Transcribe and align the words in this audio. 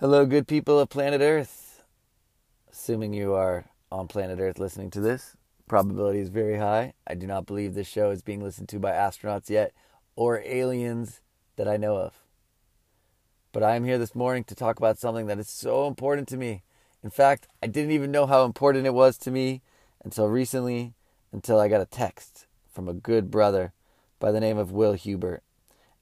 Hello, 0.00 0.24
good 0.24 0.48
people 0.48 0.80
of 0.80 0.88
planet 0.88 1.20
Earth. 1.20 1.84
Assuming 2.72 3.12
you 3.12 3.34
are 3.34 3.66
on 3.92 4.08
planet 4.08 4.40
Earth 4.40 4.58
listening 4.58 4.90
to 4.92 5.00
this, 5.02 5.36
probability 5.68 6.20
is 6.20 6.30
very 6.30 6.56
high. 6.56 6.94
I 7.06 7.12
do 7.12 7.26
not 7.26 7.44
believe 7.44 7.74
this 7.74 7.86
show 7.86 8.10
is 8.10 8.22
being 8.22 8.42
listened 8.42 8.70
to 8.70 8.78
by 8.78 8.92
astronauts 8.92 9.50
yet 9.50 9.74
or 10.16 10.40
aliens 10.42 11.20
that 11.56 11.68
I 11.68 11.76
know 11.76 11.98
of. 11.98 12.14
But 13.52 13.62
I 13.62 13.76
am 13.76 13.84
here 13.84 13.98
this 13.98 14.14
morning 14.14 14.42
to 14.44 14.54
talk 14.54 14.78
about 14.78 14.96
something 14.96 15.26
that 15.26 15.38
is 15.38 15.50
so 15.50 15.86
important 15.86 16.28
to 16.28 16.38
me. 16.38 16.62
In 17.04 17.10
fact, 17.10 17.46
I 17.62 17.66
didn't 17.66 17.92
even 17.92 18.10
know 18.10 18.24
how 18.24 18.46
important 18.46 18.86
it 18.86 18.94
was 18.94 19.18
to 19.18 19.30
me 19.30 19.60
until 20.02 20.28
recently, 20.28 20.94
until 21.30 21.60
I 21.60 21.68
got 21.68 21.82
a 21.82 21.84
text 21.84 22.46
from 22.72 22.88
a 22.88 22.94
good 22.94 23.30
brother 23.30 23.74
by 24.18 24.32
the 24.32 24.40
name 24.40 24.56
of 24.56 24.72
Will 24.72 24.94
Hubert. 24.94 25.42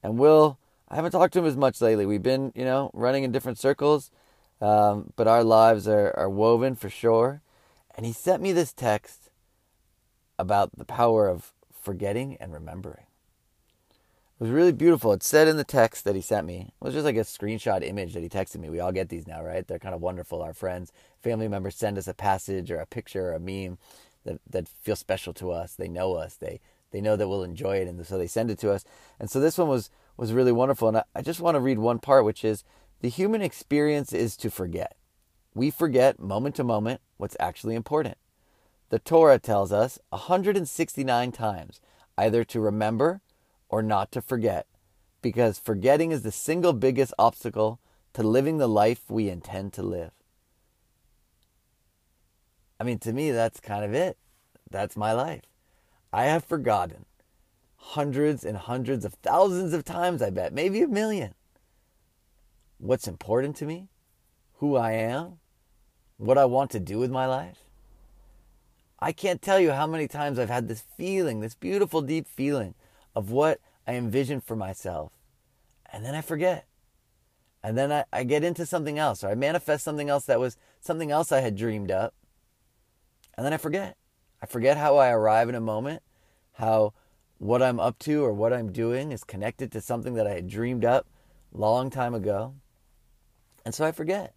And 0.01 0.17
Will 0.17 0.57
I 0.91 0.95
haven't 0.95 1.11
talked 1.11 1.33
to 1.33 1.39
him 1.39 1.45
as 1.45 1.57
much 1.57 1.81
lately. 1.81 2.05
We've 2.05 2.23
been, 2.23 2.51
you 2.55 2.65
know, 2.65 2.89
running 2.93 3.23
in 3.23 3.31
different 3.31 3.59
circles, 3.59 4.11
um, 4.59 5.13
but 5.15 5.27
our 5.27 5.43
lives 5.43 5.87
are, 5.87 6.13
are 6.17 6.29
woven 6.29 6.75
for 6.75 6.89
sure. 6.89 7.41
And 7.95 8.05
he 8.05 8.13
sent 8.13 8.41
me 8.41 8.51
this 8.51 8.73
text 8.73 9.29
about 10.39 10.75
the 10.77 10.85
power 10.85 11.27
of 11.27 11.51
forgetting 11.79 12.37
and 12.39 12.53
remembering. 12.53 13.05
It 14.39 14.43
was 14.43 14.51
really 14.51 14.71
beautiful. 14.71 15.11
It 15.11 15.21
said 15.21 15.47
in 15.47 15.57
the 15.57 15.65
text 15.65 16.05
that 16.05 16.15
he 16.15 16.21
sent 16.21 16.47
me, 16.47 16.73
it 16.81 16.83
was 16.83 16.93
just 16.93 17.05
like 17.05 17.17
a 17.17 17.19
screenshot 17.19 17.85
image 17.85 18.13
that 18.13 18.23
he 18.23 18.29
texted 18.29 18.55
me. 18.57 18.69
We 18.69 18.79
all 18.79 18.93
get 18.93 19.09
these 19.09 19.27
now, 19.27 19.43
right? 19.43 19.67
They're 19.67 19.79
kind 19.79 19.93
of 19.93 20.01
wonderful. 20.01 20.41
Our 20.41 20.53
friends, 20.53 20.93
family 21.21 21.49
members 21.49 21.75
send 21.75 21.97
us 21.97 22.07
a 22.07 22.13
passage 22.13 22.71
or 22.71 22.79
a 22.79 22.85
picture 22.85 23.31
or 23.31 23.33
a 23.33 23.39
meme 23.39 23.77
that, 24.23 24.39
that 24.49 24.67
feels 24.67 24.99
special 24.99 25.33
to 25.33 25.51
us. 25.51 25.73
They 25.75 25.89
know 25.89 26.13
us. 26.13 26.35
They 26.35 26.61
they 26.91 27.01
know 27.01 27.15
that 27.15 27.27
we'll 27.27 27.43
enjoy 27.43 27.77
it, 27.77 27.87
and 27.87 28.03
so 28.05 28.17
they 28.17 28.27
send 28.27 28.49
it 28.49 28.57
to 28.59 28.71
us. 28.71 28.83
And 29.19 29.29
so 29.29 29.39
this 29.39 29.57
one 29.57 29.67
was 29.67 29.91
was 30.19 30.33
really 30.33 30.51
wonderful. 30.51 30.89
And 30.89 30.97
I, 30.97 31.03
I 31.15 31.21
just 31.21 31.39
want 31.39 31.55
to 31.55 31.61
read 31.61 31.79
one 31.79 31.99
part, 31.99 32.25
which 32.25 32.43
is 32.43 32.65
the 32.99 33.09
human 33.09 33.41
experience 33.41 34.11
is 34.11 34.35
to 34.37 34.51
forget. 34.51 34.97
We 35.55 35.71
forget 35.71 36.19
moment 36.19 36.55
to 36.55 36.63
moment 36.65 36.99
what's 37.15 37.37
actually 37.39 37.75
important. 37.75 38.17
The 38.89 38.99
Torah 38.99 39.39
tells 39.39 39.71
us 39.71 39.97
169 40.09 41.31
times 41.31 41.79
either 42.17 42.43
to 42.43 42.59
remember 42.59 43.21
or 43.69 43.81
not 43.81 44.11
to 44.11 44.21
forget, 44.21 44.67
because 45.21 45.57
forgetting 45.57 46.11
is 46.11 46.23
the 46.23 46.31
single 46.31 46.73
biggest 46.73 47.13
obstacle 47.17 47.79
to 48.13 48.21
living 48.21 48.57
the 48.57 48.67
life 48.67 49.03
we 49.09 49.29
intend 49.29 49.71
to 49.73 49.83
live. 49.83 50.11
I 52.77 52.83
mean, 52.83 52.99
to 52.99 53.13
me, 53.13 53.31
that's 53.31 53.61
kind 53.61 53.85
of 53.85 53.93
it. 53.93 54.17
That's 54.69 54.97
my 54.97 55.13
life. 55.13 55.43
I 56.11 56.25
have 56.25 56.43
forgotten 56.43 57.05
hundreds 57.79 58.43
and 58.43 58.57
hundreds 58.57 59.05
of 59.05 59.13
thousands 59.15 59.73
of 59.73 59.83
times, 59.83 60.21
I 60.21 60.29
bet, 60.29 60.53
maybe 60.53 60.81
a 60.81 60.87
million. 60.87 61.33
What's 62.77 63.07
important 63.07 63.55
to 63.57 63.65
me, 63.65 63.89
who 64.55 64.75
I 64.75 64.91
am, 64.91 65.39
what 66.17 66.37
I 66.37 66.45
want 66.45 66.71
to 66.71 66.79
do 66.79 66.99
with 66.99 67.09
my 67.09 67.25
life. 67.25 67.63
I 68.99 69.11
can't 69.13 69.41
tell 69.41 69.59
you 69.59 69.71
how 69.71 69.87
many 69.87 70.07
times 70.07 70.37
I've 70.37 70.49
had 70.49 70.67
this 70.67 70.83
feeling, 70.97 71.39
this 71.39 71.55
beautiful, 71.55 72.01
deep 72.01 72.27
feeling 72.27 72.75
of 73.15 73.31
what 73.31 73.59
I 73.87 73.93
envision 73.93 74.41
for 74.41 74.55
myself. 74.55 75.13
And 75.91 76.05
then 76.05 76.15
I 76.15 76.21
forget. 76.21 76.65
And 77.63 77.77
then 77.77 77.91
I, 77.91 78.03
I 78.11 78.23
get 78.23 78.43
into 78.43 78.65
something 78.65 78.99
else, 78.99 79.23
or 79.23 79.29
I 79.29 79.35
manifest 79.35 79.83
something 79.83 80.09
else 80.09 80.25
that 80.25 80.39
was 80.39 80.57
something 80.81 81.11
else 81.11 81.31
I 81.31 81.39
had 81.39 81.55
dreamed 81.55 81.91
up. 81.91 82.13
And 83.35 83.45
then 83.45 83.53
I 83.53 83.57
forget. 83.57 83.95
I 84.41 84.45
forget 84.45 84.77
how 84.77 84.97
I 84.97 85.09
arrive 85.09 85.49
in 85.49 85.55
a 85.55 85.61
moment, 85.61 86.01
how 86.53 86.93
what 87.39 87.63
I'm 87.63 87.79
up 87.79 87.97
to 87.99 88.23
or 88.23 88.33
what 88.33 88.53
I'm 88.53 88.71
doing 88.71 89.11
is 89.11 89.23
connected 89.23 89.71
to 89.71 89.81
something 89.81 90.13
that 90.13 90.27
I 90.27 90.31
had 90.31 90.47
dreamed 90.47 90.85
up 90.85 91.07
long 91.51 91.89
time 91.89 92.13
ago. 92.13 92.53
And 93.65 93.73
so 93.73 93.85
I 93.85 93.91
forget. 93.91 94.33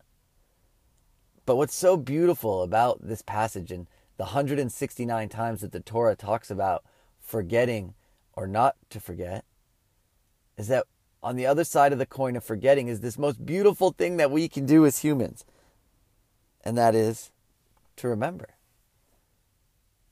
But 1.45 1.57
what's 1.57 1.75
so 1.75 1.97
beautiful 1.97 2.63
about 2.63 3.01
this 3.03 3.21
passage 3.21 3.73
and 3.73 3.89
the 4.17 4.25
169 4.25 5.29
times 5.29 5.61
that 5.61 5.73
the 5.73 5.81
Torah 5.81 6.15
talks 6.15 6.51
about 6.51 6.85
forgetting 7.21 7.95
or 8.35 8.47
not 8.47 8.77
to 8.91 9.01
forget 9.01 9.45
is 10.57 10.69
that 10.69 10.87
on 11.25 11.35
the 11.35 11.47
other 11.47 11.65
side 11.65 11.93
of 11.93 11.99
the 11.99 12.07
coin 12.07 12.37
of 12.37 12.45
forgetting 12.45 12.87
is 12.87 13.01
this 13.01 13.19
most 13.19 13.45
beautiful 13.45 13.91
thing 13.91 14.17
that 14.17 14.31
we 14.31 14.49
can 14.49 14.65
do 14.65 14.87
as 14.87 14.99
humans. 14.99 15.45
And 16.65 16.79
that 16.79 16.95
is 16.95 17.33
to 17.97 18.07
remember. 18.07 18.51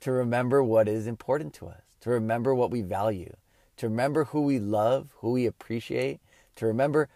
To 0.00 0.10
remember 0.10 0.62
what 0.62 0.88
is 0.88 1.06
important 1.06 1.54
to 1.54 1.69
us 1.69 1.90
to 2.00 2.11
remember 2.11 2.55
what 2.55 2.71
we 2.71 2.83
value, 2.83 3.34
to 3.77 3.88
remember 3.88 4.25
who 4.25 4.43
we 4.43 4.59
love, 4.59 5.09
who 5.16 5.33
we 5.33 5.47
appreciate, 5.47 6.21
to 6.56 6.66
remember 6.66 7.09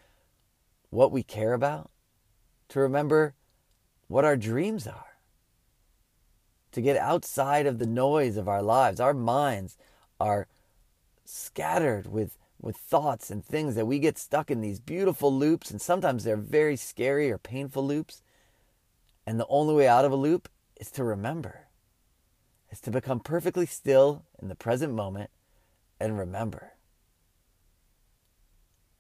what 0.91 1.13
we 1.13 1.23
care 1.23 1.53
about, 1.53 1.91
to 2.69 2.81
remember 2.81 3.35
what 4.09 4.25
our 4.25 4.37
dreams 4.37 4.87
are, 4.87 5.19
to 6.73 6.81
get 6.81 6.97
outside 6.97 7.67
of 7.67 7.79
the 7.79 7.87
noise 7.87 8.37
of 8.37 8.49
our 8.49 8.63
lives. 8.63 9.01
Our 9.01 9.15
minds 9.15 9.77
are 10.21 10.47
scattered 11.25 12.07
with, 12.07 12.37
with 12.61 12.77
thoughts 12.77 13.31
and 13.31 13.45
things 13.45 13.75
that 13.75 13.87
we 13.87 13.99
get 13.99 14.19
stuck 14.19 14.51
in 14.51 14.61
these 14.61 14.81
beautiful 14.81 15.33
loops, 15.33 15.71
and 15.71 15.81
sometimes 15.81 16.25
they're 16.25 16.37
very 16.37 16.77
scary 16.77 17.31
or 17.31 17.39
painful 17.39 17.87
loops. 17.87 18.23
And 19.27 19.41
the 19.41 19.47
only 19.49 19.75
way 19.75 19.89
out 19.89 20.05
of 20.05 20.13
a 20.13 20.17
loop 20.17 20.49
is 20.79 20.91
to 20.93 21.05
remember 21.05 21.64
is 22.75 22.81
to 22.81 22.91
become 22.91 23.21
perfectly 23.21 23.67
still 23.67 24.25
in 24.43 24.49
the 24.49 24.57
present 24.57 24.93
moment 24.93 25.31
and 26.01 26.19
remember. 26.19 26.73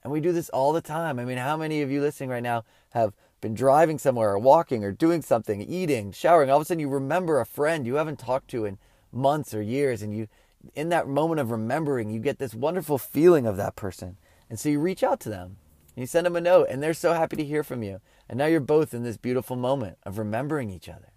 And 0.05 0.13
we 0.13 0.21
do 0.21 0.31
this 0.31 0.49
all 0.51 0.73
the 0.73 0.81
time. 0.81 1.19
I 1.19 1.25
mean, 1.25 1.39
how 1.39 1.57
many 1.57 1.83
of 1.83 1.91
you 1.91 2.01
listening 2.01 2.31
right 2.31 2.43
now 2.43 2.63
have 2.91 3.15
been 3.41 3.53
driving 3.53 3.99
somewhere 3.99 4.31
or 4.31 4.39
walking 4.39 4.85
or 4.85 4.93
doing 4.93 5.23
something, 5.23 5.61
eating, 5.61 6.13
showering? 6.13 6.51
All 6.51 6.59
of 6.59 6.63
a 6.63 6.65
sudden 6.67 6.79
you 6.79 6.89
remember 6.89 7.41
a 7.41 7.47
friend 7.47 7.85
you 7.85 7.97
haven't 7.97 8.21
talked 8.21 8.47
to 8.51 8.65
in 8.65 8.79
months 9.11 9.53
or 9.53 9.61
years. 9.61 10.03
And 10.03 10.17
you, 10.17 10.29
in 10.77 10.91
that 10.91 11.09
moment 11.09 11.41
of 11.41 11.51
remembering, 11.51 12.11
you 12.11 12.21
get 12.21 12.39
this 12.39 12.55
wonderful 12.55 12.99
feeling 12.99 13.45
of 13.45 13.57
that 13.57 13.75
person. 13.75 14.19
And 14.49 14.61
so 14.61 14.69
you 14.69 14.79
reach 14.79 15.03
out 15.03 15.19
to 15.21 15.29
them. 15.29 15.57
And 15.97 16.03
You 16.03 16.07
send 16.07 16.27
them 16.27 16.37
a 16.37 16.41
note, 16.41 16.69
and 16.71 16.81
they're 16.81 16.95
so 16.95 17.13
happy 17.13 17.35
to 17.37 17.45
hear 17.45 17.65
from 17.65 17.83
you. 17.83 18.01
And 18.29 18.39
now 18.39 18.47
you're 18.47 18.61
both 18.61 18.95
in 18.95 19.03
this 19.03 19.17
beautiful 19.17 19.57
moment 19.57 19.99
of 20.05 20.19
remembering 20.19 20.71
each 20.71 20.89
other. 20.89 21.14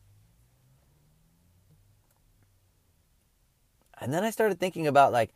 And 3.99 4.13
then 4.13 4.23
I 4.23 4.29
started 4.29 4.59
thinking 4.59 4.87
about 4.87 5.11
like 5.11 5.33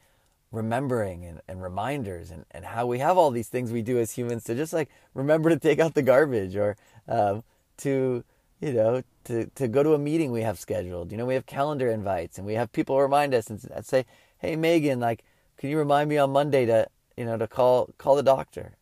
remembering 0.51 1.25
and, 1.25 1.41
and 1.47 1.63
reminders 1.63 2.29
and, 2.29 2.45
and 2.51 2.65
how 2.65 2.85
we 2.85 2.99
have 2.99 3.17
all 3.17 3.31
these 3.31 3.47
things 3.47 3.71
we 3.71 3.81
do 3.81 3.99
as 3.99 4.11
humans 4.11 4.43
to 4.43 4.55
just 4.55 4.73
like 4.73 4.89
remember 5.13 5.49
to 5.49 5.57
take 5.57 5.79
out 5.79 5.93
the 5.93 6.01
garbage 6.01 6.55
or 6.55 6.75
um, 7.07 7.43
to, 7.77 8.23
you 8.59 8.73
know, 8.73 9.01
to, 9.23 9.45
to 9.55 9.67
go 9.67 9.81
to 9.81 9.93
a 9.93 9.99
meeting 9.99 10.31
we 10.31 10.41
have 10.41 10.59
scheduled. 10.59 11.11
You 11.11 11.17
know, 11.17 11.25
we 11.25 11.35
have 11.35 11.45
calendar 11.45 11.89
invites 11.89 12.37
and 12.37 12.45
we 12.45 12.53
have 12.55 12.71
people 12.71 12.99
remind 12.99 13.33
us 13.33 13.49
and 13.49 13.85
say, 13.85 14.05
hey, 14.39 14.55
Megan, 14.55 14.99
like, 14.99 15.23
can 15.57 15.69
you 15.69 15.77
remind 15.77 16.09
me 16.09 16.17
on 16.17 16.31
Monday 16.31 16.65
to, 16.65 16.87
you 17.15 17.25
know, 17.25 17.37
to 17.37 17.47
call, 17.47 17.89
call 17.97 18.15
the 18.15 18.23
doctor? 18.23 18.77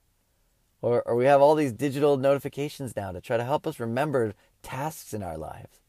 Or, 0.81 1.01
or 1.03 1.15
we 1.15 1.25
have 1.25 1.41
all 1.41 1.55
these 1.55 1.73
digital 1.73 2.17
notifications 2.17 2.95
now 2.95 3.11
to 3.11 3.19
try 3.19 3.37
to 3.37 3.43
help 3.43 3.67
us 3.67 3.79
remember 3.79 4.33
tasks 4.63 5.13
in 5.13 5.21
our 5.21 5.37
lives. 5.37 5.81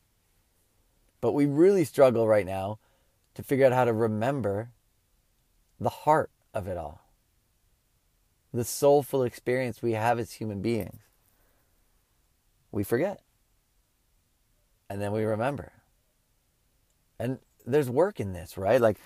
But 1.21 1.33
we 1.33 1.47
really 1.47 1.85
struggle 1.85 2.27
right 2.27 2.47
now 2.47 2.79
to 3.35 3.43
figure 3.43 3.67
out 3.67 3.73
how 3.73 3.85
to 3.85 3.93
remember 3.93 4.71
the 5.79 5.89
heart 5.89 6.31
of 6.53 6.67
it 6.67 6.77
all, 6.77 7.01
the 8.53 8.65
soulful 8.65 9.23
experience 9.23 9.83
we 9.83 9.93
have 9.93 10.19
as 10.19 10.33
human 10.33 10.61
beings. 10.61 11.01
We 12.73 12.85
forget. 12.85 13.21
And 14.89 15.01
then 15.01 15.13
we 15.13 15.25
remember. 15.25 15.73
And 17.19 17.39
there's 17.67 17.91
work 17.91 18.21
in 18.21 18.33
this, 18.33 18.59
right? 18.59 18.81
Like 18.81 18.99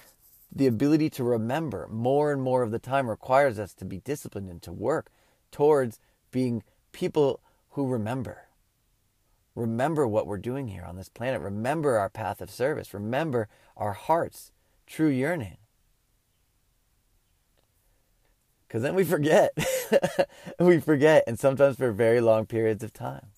the 0.50 0.66
ability 0.66 1.10
to 1.10 1.24
remember 1.24 1.88
more 1.90 2.32
and 2.32 2.40
more 2.40 2.62
of 2.62 2.70
the 2.70 2.78
time 2.78 3.10
requires 3.10 3.58
us 3.58 3.74
to 3.74 3.84
be 3.84 3.98
disciplined 3.98 4.48
and 4.48 4.62
to 4.62 4.72
work 4.72 5.10
towards 5.50 5.98
being 6.30 6.62
people 6.92 7.40
who 7.70 7.86
remember. 7.86 8.48
Remember 9.54 10.06
what 10.06 10.26
we're 10.26 10.38
doing 10.38 10.68
here 10.68 10.84
on 10.84 10.96
this 10.96 11.08
planet. 11.08 11.40
Remember 11.40 11.96
our 11.96 12.08
path 12.08 12.40
of 12.40 12.50
service. 12.50 12.92
Remember 12.92 13.48
our 13.76 13.92
heart's 13.92 14.52
true 14.86 15.08
yearning. 15.08 15.58
Because 18.66 18.82
then 18.82 18.96
we 18.96 19.04
forget. 19.04 19.56
we 20.58 20.80
forget, 20.80 21.22
and 21.28 21.38
sometimes 21.38 21.76
for 21.76 21.92
very 21.92 22.20
long 22.20 22.46
periods 22.46 22.82
of 22.82 22.92
time. 22.92 23.28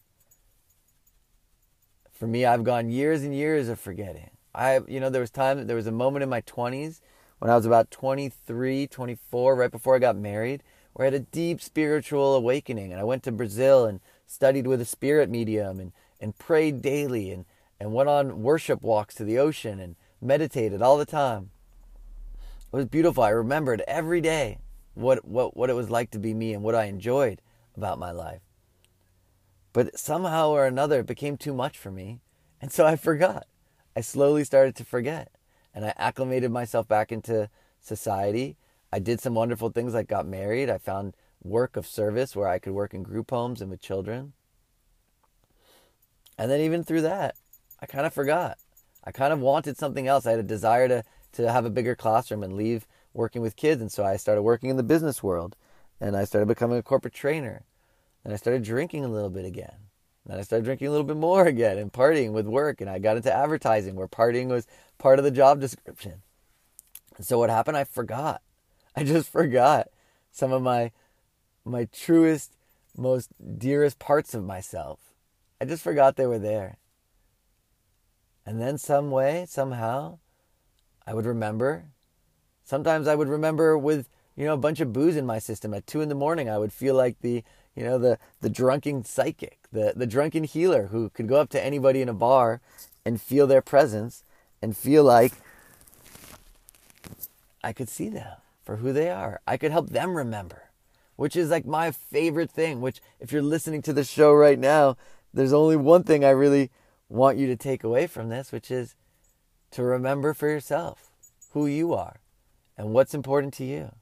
For 2.10 2.26
me, 2.26 2.46
I've 2.46 2.64
gone 2.64 2.88
years 2.88 3.22
and 3.22 3.34
years 3.34 3.68
of 3.68 3.78
forgetting. 3.78 4.30
I, 4.54 4.80
you 4.88 4.98
know, 4.98 5.10
there 5.10 5.20
was 5.20 5.30
time, 5.30 5.66
there 5.66 5.76
was 5.76 5.86
a 5.86 5.92
moment 5.92 6.22
in 6.22 6.30
my 6.30 6.40
20s 6.40 7.00
when 7.38 7.50
I 7.50 7.56
was 7.56 7.66
about 7.66 7.90
23, 7.90 8.86
24, 8.86 9.54
right 9.54 9.70
before 9.70 9.94
I 9.94 9.98
got 9.98 10.16
married, 10.16 10.62
where 10.94 11.04
I 11.04 11.10
had 11.12 11.20
a 11.20 11.26
deep 11.26 11.60
spiritual 11.60 12.34
awakening. 12.34 12.90
And 12.90 12.98
I 12.98 13.04
went 13.04 13.22
to 13.24 13.32
Brazil 13.32 13.84
and 13.84 14.00
studied 14.26 14.66
with 14.66 14.80
a 14.80 14.86
spirit 14.86 15.28
medium 15.28 15.78
and 15.78 15.92
and 16.20 16.36
prayed 16.36 16.82
daily 16.82 17.30
and, 17.30 17.44
and 17.78 17.92
went 17.92 18.08
on 18.08 18.42
worship 18.42 18.82
walks 18.82 19.14
to 19.16 19.24
the 19.24 19.38
ocean 19.38 19.80
and 19.80 19.96
meditated 20.20 20.82
all 20.82 20.96
the 20.96 21.06
time. 21.06 21.50
It 22.72 22.76
was 22.76 22.86
beautiful. 22.86 23.22
I 23.22 23.30
remembered 23.30 23.82
every 23.86 24.20
day 24.20 24.58
what, 24.94 25.24
what, 25.24 25.56
what 25.56 25.70
it 25.70 25.74
was 25.74 25.90
like 25.90 26.10
to 26.10 26.18
be 26.18 26.34
me 26.34 26.52
and 26.52 26.62
what 26.62 26.74
I 26.74 26.84
enjoyed 26.84 27.40
about 27.76 27.98
my 27.98 28.10
life. 28.10 28.40
But 29.72 29.98
somehow 29.98 30.50
or 30.50 30.66
another, 30.66 31.00
it 31.00 31.06
became 31.06 31.36
too 31.36 31.52
much 31.52 31.78
for 31.78 31.90
me. 31.90 32.20
And 32.60 32.72
so 32.72 32.86
I 32.86 32.96
forgot. 32.96 33.46
I 33.94 34.00
slowly 34.00 34.42
started 34.44 34.74
to 34.76 34.84
forget. 34.84 35.30
And 35.74 35.84
I 35.84 35.92
acclimated 35.98 36.50
myself 36.50 36.88
back 36.88 37.12
into 37.12 37.50
society. 37.80 38.56
I 38.90 38.98
did 38.98 39.20
some 39.20 39.34
wonderful 39.34 39.68
things 39.68 39.92
like 39.92 40.08
got 40.08 40.26
married. 40.26 40.70
I 40.70 40.78
found 40.78 41.14
work 41.42 41.76
of 41.76 41.86
service 41.86 42.34
where 42.34 42.48
I 42.48 42.58
could 42.58 42.72
work 42.72 42.94
in 42.94 43.02
group 43.02 43.30
homes 43.30 43.60
and 43.60 43.70
with 43.70 43.82
children. 43.82 44.32
And 46.38 46.50
then 46.50 46.60
even 46.60 46.84
through 46.84 47.02
that, 47.02 47.36
I 47.80 47.86
kind 47.86 48.06
of 48.06 48.12
forgot. 48.12 48.58
I 49.04 49.12
kind 49.12 49.32
of 49.32 49.40
wanted 49.40 49.78
something 49.78 50.06
else. 50.06 50.26
I 50.26 50.32
had 50.32 50.40
a 50.40 50.44
desire 50.44 50.88
to 50.88 51.04
to 51.32 51.52
have 51.52 51.66
a 51.66 51.70
bigger 51.70 51.94
classroom 51.94 52.42
and 52.42 52.54
leave 52.54 52.86
working 53.12 53.42
with 53.42 53.56
kids, 53.56 53.82
and 53.82 53.92
so 53.92 54.04
I 54.04 54.16
started 54.16 54.42
working 54.42 54.70
in 54.70 54.76
the 54.76 54.82
business 54.82 55.22
world, 55.22 55.54
and 56.00 56.16
I 56.16 56.24
started 56.24 56.46
becoming 56.46 56.78
a 56.78 56.82
corporate 56.82 57.12
trainer, 57.12 57.64
and 58.24 58.32
I 58.32 58.36
started 58.36 58.62
drinking 58.62 59.04
a 59.04 59.08
little 59.08 59.30
bit 59.30 59.44
again. 59.44 59.76
And 60.28 60.38
I 60.38 60.42
started 60.42 60.64
drinking 60.64 60.88
a 60.88 60.90
little 60.90 61.06
bit 61.06 61.16
more 61.16 61.46
again 61.46 61.78
and 61.78 61.92
partying 61.92 62.32
with 62.32 62.46
work, 62.46 62.80
and 62.80 62.90
I 62.90 62.98
got 62.98 63.16
into 63.16 63.32
advertising 63.32 63.94
where 63.94 64.08
partying 64.08 64.48
was 64.48 64.66
part 64.98 65.18
of 65.18 65.24
the 65.24 65.30
job 65.30 65.60
description. 65.60 66.22
And 67.16 67.26
so 67.26 67.38
what 67.38 67.50
happened? 67.50 67.76
I 67.76 67.84
forgot. 67.84 68.42
I 68.96 69.04
just 69.04 69.30
forgot 69.30 69.88
some 70.32 70.52
of 70.52 70.62
my 70.62 70.92
my 71.64 71.86
truest, 71.86 72.52
most 72.96 73.30
dearest 73.58 73.98
parts 73.98 74.34
of 74.34 74.44
myself. 74.44 75.00
I 75.60 75.64
just 75.64 75.82
forgot 75.82 76.16
they 76.16 76.26
were 76.26 76.38
there. 76.38 76.78
And 78.44 78.60
then 78.60 78.78
some 78.78 79.10
way, 79.10 79.46
somehow, 79.48 80.18
I 81.06 81.14
would 81.14 81.26
remember. 81.26 81.86
Sometimes 82.64 83.08
I 83.08 83.14
would 83.14 83.28
remember 83.28 83.76
with, 83.76 84.08
you 84.36 84.44
know, 84.44 84.54
a 84.54 84.58
bunch 84.58 84.80
of 84.80 84.92
booze 84.92 85.16
in 85.16 85.26
my 85.26 85.38
system. 85.38 85.74
At 85.74 85.86
two 85.86 86.00
in 86.00 86.08
the 86.08 86.14
morning 86.14 86.48
I 86.48 86.58
would 86.58 86.72
feel 86.72 86.94
like 86.94 87.20
the 87.20 87.42
you 87.76 87.84
know, 87.84 87.98
the 87.98 88.18
the 88.40 88.48
drunken 88.48 89.04
psychic, 89.04 89.58
the, 89.70 89.92
the 89.94 90.06
drunken 90.06 90.44
healer 90.44 90.86
who 90.86 91.10
could 91.10 91.28
go 91.28 91.36
up 91.36 91.50
to 91.50 91.62
anybody 91.64 92.00
in 92.00 92.08
a 92.08 92.14
bar 92.14 92.60
and 93.04 93.20
feel 93.20 93.46
their 93.46 93.60
presence 93.60 94.24
and 94.62 94.76
feel 94.76 95.04
like 95.04 95.34
I 97.62 97.72
could 97.72 97.90
see 97.90 98.08
them 98.08 98.38
for 98.64 98.76
who 98.76 98.92
they 98.92 99.10
are. 99.10 99.40
I 99.46 99.58
could 99.58 99.72
help 99.72 99.90
them 99.90 100.16
remember, 100.16 100.70
which 101.16 101.36
is 101.36 101.50
like 101.50 101.66
my 101.66 101.90
favorite 101.90 102.50
thing, 102.50 102.80
which 102.80 103.00
if 103.20 103.30
you're 103.30 103.42
listening 103.42 103.82
to 103.82 103.92
the 103.92 104.04
show 104.04 104.32
right 104.32 104.58
now, 104.58 104.96
there's 105.36 105.52
only 105.52 105.76
one 105.76 106.02
thing 106.02 106.24
I 106.24 106.30
really 106.30 106.70
want 107.08 107.36
you 107.36 107.46
to 107.46 107.56
take 107.56 107.84
away 107.84 108.06
from 108.06 108.30
this, 108.30 108.50
which 108.50 108.70
is 108.70 108.94
to 109.72 109.82
remember 109.82 110.32
for 110.32 110.48
yourself 110.48 111.10
who 111.50 111.66
you 111.66 111.92
are 111.92 112.20
and 112.76 112.92
what's 112.92 113.14
important 113.14 113.52
to 113.54 113.64
you 113.64 113.92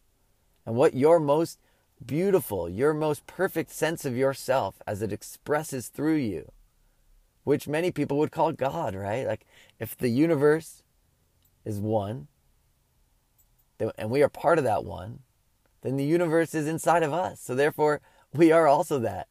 and 0.65 0.77
what 0.77 0.95
your 0.95 1.19
most 1.19 1.59
beautiful, 2.05 2.69
your 2.69 2.95
most 2.95 3.27
perfect 3.27 3.71
sense 3.71 4.05
of 4.05 4.17
yourself 4.17 4.77
as 4.87 5.03
it 5.03 5.13
expresses 5.13 5.89
through 5.89 6.17
you, 6.17 6.53
which 7.43 7.67
many 7.67 7.91
people 7.91 8.17
would 8.19 8.31
call 8.31 8.53
God, 8.53 8.95
right? 8.95 9.27
Like 9.27 9.45
if 9.81 9.97
the 9.97 10.11
universe 10.11 10.85
is 11.65 11.81
one, 11.81 12.29
and 13.99 14.09
we 14.09 14.23
are 14.23 14.29
part 14.29 14.59
of 14.59 14.65
that 14.65 14.85
one, 14.85 15.19
then 15.83 15.97
the 15.97 16.05
universe 16.05 16.55
is 16.55 16.69
inside 16.69 17.03
of 17.03 17.13
us. 17.13 17.41
So 17.41 17.57
therefore, 17.57 18.01
we 18.33 18.53
are 18.53 18.69
also 18.69 19.01
that. 19.01 19.27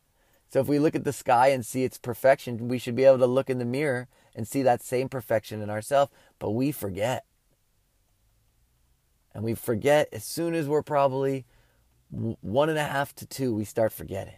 So 0.53 0.59
if 0.59 0.67
we 0.67 0.77
look 0.77 0.93
at 0.93 1.03
the 1.03 1.11
sky 1.11 1.47
and 1.47 1.65
see 1.65 1.83
its 1.83 1.97
perfection, 1.97 2.67
we 2.67 2.77
should 2.77 2.95
be 2.95 3.05
able 3.05 3.17
to 3.17 3.25
look 3.25 3.49
in 3.49 3.57
the 3.57 3.65
mirror 3.65 4.07
and 4.35 4.47
see 4.47 4.61
that 4.61 4.83
same 4.83 5.09
perfection 5.09 5.63
in 5.63 5.71
ourselves, 5.71 6.11
but 6.37 6.51
we 6.51 6.71
forget. 6.71 7.25
And 9.33 9.43
we 9.43 9.55
forget 9.55 10.09
as 10.11 10.23
soon 10.23 10.53
as 10.53 10.67
we're 10.67 10.83
probably 10.83 11.47
one 12.11 12.69
and 12.69 12.77
a 12.77 12.83
half 12.83 13.15
to 13.15 13.25
two, 13.25 13.51
we 13.51 13.65
start 13.65 13.91
forgetting. 13.91 14.35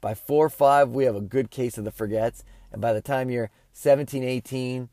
By 0.00 0.14
four 0.14 0.46
or 0.46 0.48
five, 0.48 0.88
we 0.88 1.04
have 1.04 1.14
a 1.14 1.20
good 1.20 1.50
case 1.50 1.76
of 1.76 1.84
the 1.84 1.92
forgets. 1.92 2.42
And 2.72 2.80
by 2.80 2.94
the 2.94 3.02
time 3.02 3.28
you're 3.28 3.50
17, 3.74 4.24
18, 4.24 4.88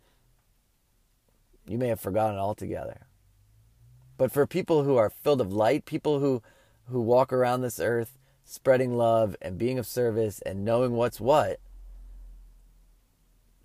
you 1.65 1.77
may 1.77 1.87
have 1.87 2.01
forgotten 2.01 2.37
altogether. 2.37 3.07
But 4.17 4.33
for 4.33 4.45
people 4.45 4.83
who 4.83 4.97
are 4.97 5.09
filled 5.09 5.39
of 5.39 5.53
light, 5.53 5.85
people 5.85 6.19
who, 6.19 6.43
who 6.89 6.99
walk 6.99 7.31
around 7.31 7.61
this 7.61 7.79
earth 7.79 8.17
spreading 8.45 8.95
love 8.95 9.35
and 9.41 9.57
being 9.57 9.77
of 9.77 9.85
service 9.85 10.39
and 10.45 10.63
knowing 10.63 10.93
what's 10.93 11.19
what, 11.19 11.59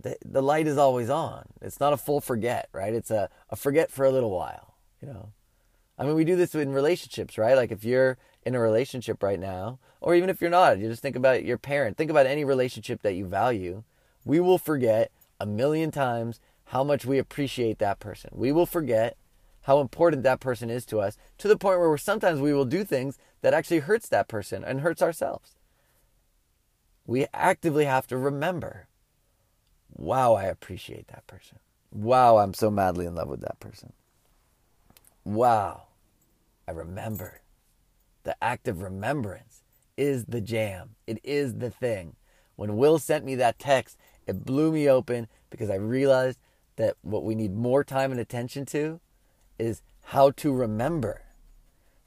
the, 0.00 0.16
the 0.24 0.42
light 0.42 0.66
is 0.66 0.78
always 0.78 1.10
on. 1.10 1.44
It's 1.60 1.78
not 1.78 1.92
a 1.92 1.98
full 1.98 2.20
forget, 2.20 2.68
right? 2.72 2.94
It's 2.94 3.10
a, 3.10 3.28
a 3.50 3.56
forget 3.56 3.90
for 3.90 4.04
a 4.04 4.10
little 4.10 4.30
while, 4.30 4.74
you 5.00 5.08
know. 5.08 5.32
I 5.98 6.04
mean, 6.04 6.14
we 6.14 6.24
do 6.24 6.34
this 6.34 6.54
in 6.54 6.72
relationships, 6.72 7.36
right? 7.36 7.54
Like 7.54 7.70
if 7.70 7.84
you're 7.84 8.16
in 8.44 8.54
a 8.54 8.60
relationship 8.60 9.22
right 9.22 9.38
now, 9.38 9.78
or 10.00 10.14
even 10.14 10.30
if 10.30 10.40
you're 10.40 10.48
not, 10.48 10.78
you 10.78 10.88
just 10.88 11.02
think 11.02 11.16
about 11.16 11.44
your 11.44 11.58
parent, 11.58 11.98
think 11.98 12.10
about 12.10 12.26
any 12.26 12.42
relationship 12.42 13.02
that 13.02 13.12
you 13.12 13.26
value. 13.26 13.82
We 14.24 14.40
will 14.40 14.56
forget 14.56 15.10
a 15.38 15.44
million 15.44 15.90
times 15.90 16.40
how 16.66 16.82
much 16.84 17.04
we 17.04 17.18
appreciate 17.18 17.78
that 17.80 17.98
person. 17.98 18.30
We 18.32 18.50
will 18.50 18.64
forget 18.64 19.18
how 19.70 19.78
important 19.78 20.24
that 20.24 20.40
person 20.40 20.68
is 20.68 20.84
to 20.84 20.98
us 20.98 21.16
to 21.38 21.46
the 21.46 21.56
point 21.56 21.78
where 21.78 21.96
sometimes 21.96 22.40
we 22.40 22.52
will 22.52 22.64
do 22.64 22.82
things 22.82 23.18
that 23.40 23.54
actually 23.54 23.78
hurts 23.78 24.08
that 24.08 24.26
person 24.26 24.64
and 24.64 24.80
hurts 24.80 25.00
ourselves. 25.00 25.54
We 27.06 27.26
actively 27.32 27.84
have 27.84 28.08
to 28.08 28.16
remember 28.16 28.88
wow, 29.94 30.34
I 30.34 30.46
appreciate 30.46 31.06
that 31.08 31.24
person. 31.28 31.60
Wow, 31.92 32.38
I'm 32.38 32.52
so 32.52 32.68
madly 32.68 33.06
in 33.06 33.14
love 33.14 33.28
with 33.28 33.42
that 33.42 33.60
person. 33.60 33.92
Wow, 35.24 35.82
I 36.66 36.72
remember. 36.72 37.40
The 38.24 38.34
act 38.42 38.66
of 38.66 38.82
remembrance 38.82 39.62
is 39.96 40.24
the 40.24 40.40
jam. 40.40 40.96
It 41.06 41.20
is 41.22 41.58
the 41.58 41.70
thing. 41.70 42.16
When 42.56 42.76
Will 42.76 42.98
sent 42.98 43.24
me 43.24 43.36
that 43.36 43.60
text, 43.60 43.96
it 44.26 44.44
blew 44.44 44.72
me 44.72 44.88
open 44.88 45.28
because 45.48 45.70
I 45.70 45.76
realized 45.76 46.40
that 46.74 46.96
what 47.02 47.22
we 47.22 47.36
need 47.36 47.54
more 47.54 47.84
time 47.84 48.10
and 48.10 48.20
attention 48.20 48.66
to 48.66 49.00
is 49.60 49.82
how 50.02 50.30
to 50.32 50.52
remember. 50.52 51.22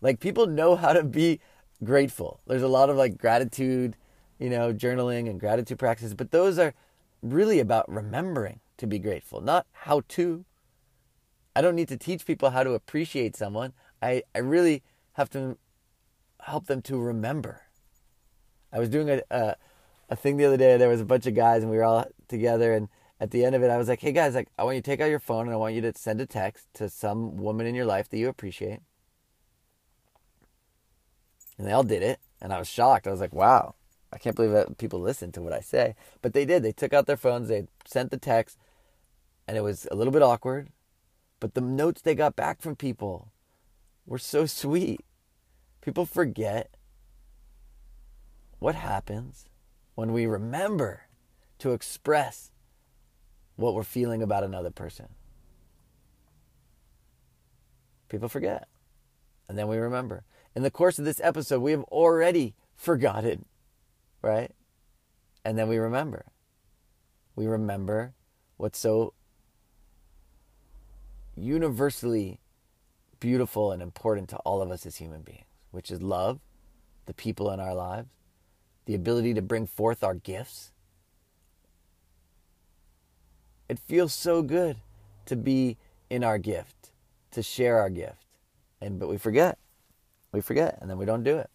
Like 0.01 0.19
people 0.19 0.47
know 0.47 0.75
how 0.75 0.94
to 0.94 1.03
be 1.03 1.39
grateful. 1.83 2.41
There's 2.47 2.63
a 2.63 2.67
lot 2.67 2.89
of 2.89 2.97
like 2.97 3.17
gratitude, 3.17 3.95
you 4.39 4.50
know, 4.50 4.73
journaling 4.73 5.29
and 5.29 5.39
gratitude 5.39 5.79
practices, 5.79 6.13
but 6.13 6.31
those 6.31 6.59
are 6.59 6.73
really 7.21 7.59
about 7.59 7.89
remembering 7.89 8.59
to 8.77 8.88
be 8.88 9.00
grateful, 9.00 9.39
not 9.39 9.65
how 9.71 10.01
to. 10.09 10.45
I 11.55 11.61
don't 11.61 11.75
need 11.75 11.88
to 11.89 11.97
teach 11.97 12.25
people 12.25 12.50
how 12.50 12.63
to 12.63 12.73
appreciate 12.73 13.35
someone. 13.35 13.73
I, 14.01 14.23
I 14.35 14.39
really 14.39 14.83
have 15.13 15.29
to 15.31 15.57
help 16.41 16.65
them 16.65 16.81
to 16.83 16.98
remember. 16.98 17.62
I 18.74 18.79
was 18.79 18.89
doing 18.89 19.10
a, 19.10 19.22
a, 19.29 19.55
a 20.10 20.15
thing 20.15 20.38
the 20.38 20.45
other 20.45 20.57
day. 20.57 20.77
There 20.77 20.89
was 20.89 21.00
a 21.00 21.05
bunch 21.05 21.27
of 21.27 21.36
guys, 21.36 21.62
and 21.62 21.72
we 21.72 21.77
were 21.77 21.83
all 21.83 22.05
together, 22.27 22.74
and 22.74 22.89
at 23.24 23.32
the 23.32 23.46
end 23.46 23.56
of 23.56 23.63
it, 23.63 23.72
I 23.72 23.77
was 23.77 23.88
like, 23.88 24.01
"Hey 24.01 24.12
guys, 24.12 24.36
like 24.36 24.50
I 24.58 24.65
want 24.65 24.75
you 24.75 24.82
to 24.82 24.86
take 24.86 25.00
out 25.00 25.10
your 25.10 25.18
phone 25.18 25.46
and 25.46 25.53
I 25.53 25.56
want 25.56 25.75
you 25.75 25.82
to 25.82 25.94
send 25.96 26.20
a 26.20 26.25
text 26.25 26.68
to 26.74 26.89
some 26.89 27.38
woman 27.38 27.65
in 27.65 27.74
your 27.74 27.86
life 27.86 28.10
that 28.10 28.18
you 28.18 28.27
appreciate." 28.27 28.82
And 31.58 31.65
they 31.65 31.72
all 31.72 31.86
did 31.86 32.03
it, 32.03 32.20
and 32.42 32.51
I 32.51 32.60
was 32.60 32.68
shocked. 32.68 33.08
I 33.08 33.12
was 33.12 33.22
like, 33.22 33.34
"Wow, 33.34 33.75
I 34.12 34.18
can't 34.18 34.36
believe 34.36 34.51
that 34.51 34.77
people 34.77 35.00
listen 35.00 35.32
to 35.32 35.42
what 35.42 35.53
I 35.53 35.62
say." 35.62 35.96
But 36.22 36.34
they 36.34 36.44
did. 36.44 36.63
They 36.63 36.74
took 36.74 36.92
out 36.92 37.06
their 37.06 37.15
phones, 37.15 37.48
they 37.48 37.65
sent 37.86 38.12
the 38.12 38.18
text, 38.18 38.58
and 39.48 39.56
it 39.56 39.62
was 39.62 39.88
a 39.89 39.96
little 39.96 40.12
bit 40.12 40.22
awkward, 40.22 40.74
but 41.39 41.53
the 41.53 41.62
notes 41.62 42.01
they 42.01 42.15
got 42.15 42.36
back 42.36 42.62
from 42.62 42.75
people 42.75 43.32
were 44.06 44.20
so 44.20 44.46
sweet. 44.46 45.00
People 45.80 46.06
forget 46.06 46.75
what 48.60 48.75
happens 48.75 49.46
when 49.96 50.12
we 50.12 50.25
remember 50.25 51.03
to 51.60 51.72
express 51.72 52.51
what 53.55 53.74
we're 53.74 53.83
feeling 53.83 54.22
about 54.22 54.43
another 54.43 54.72
person. 54.72 55.07
People 58.10 58.29
forget. 58.29 58.67
And 59.48 59.57
then 59.57 59.67
we 59.67 59.77
remember. 59.77 60.24
In 60.55 60.63
the 60.63 60.72
course 60.72 61.00
of 61.00 61.05
this 61.05 61.19
episode, 61.24 61.62
we 61.62 61.72
have 61.72 61.83
already 61.83 62.55
forgotten, 62.75 63.45
right? 64.22 64.51
And 65.43 65.57
then 65.57 65.67
we 65.67 65.77
remember. 65.77 66.25
We 67.36 67.48
remember 67.48 68.13
what's 68.57 68.79
so 68.79 69.13
universally 71.36 72.39
beautiful 73.19 73.72
and 73.72 73.81
important 73.81 74.29
to 74.29 74.38
all 74.39 74.62
of 74.62 74.69
us 74.69 74.86
as 74.86 74.98
human 74.98 75.22
beings, 75.22 75.45
which 75.72 75.89
is 75.89 76.01
love, 76.01 76.39
the 77.05 77.13
people 77.13 77.50
in 77.51 77.60
our 77.60 77.74
lives, 77.74 78.10
the 78.86 78.95
ability 78.95 79.33
to 79.33 79.41
bring 79.41 79.65
forth 79.65 80.03
our 80.03 80.13
gifts, 80.13 80.73
it 83.70 83.79
feels 83.79 84.13
so 84.13 84.41
good 84.41 84.77
to 85.25 85.36
be 85.36 85.77
in 86.10 86.24
our 86.24 86.38
gift, 86.38 86.91
to 87.32 87.41
share 87.43 87.79
our 87.79 87.89
gift. 87.89 88.25
And 88.82 89.00
but 89.00 89.10
we 89.10 89.17
forget. 89.17 89.58
We 90.32 90.41
forget 90.41 90.77
and 90.82 90.89
then 90.89 90.98
we 90.98 91.05
don't 91.05 91.24
do 91.24 91.38
it. 91.38 91.50